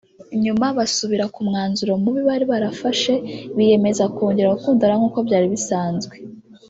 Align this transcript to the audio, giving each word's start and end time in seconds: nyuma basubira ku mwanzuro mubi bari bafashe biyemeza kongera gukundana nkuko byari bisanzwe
nyuma 0.43 0.65
basubira 0.77 1.25
ku 1.33 1.39
mwanzuro 1.47 1.91
mubi 2.03 2.21
bari 2.27 2.45
bafashe 2.51 3.13
biyemeza 3.55 4.03
kongera 4.15 4.53
gukundana 4.55 4.95
nkuko 4.99 5.17
byari 5.27 5.47
bisanzwe 5.53 6.15